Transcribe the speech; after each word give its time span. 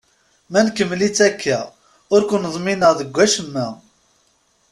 Ma 0.51 0.59
nkemmel-itt 0.65 1.19
akka, 1.27 1.59
ur 2.13 2.21
ken-ḍmineɣ 2.29 2.91
deg 2.99 3.09
wacemma. 3.15 3.67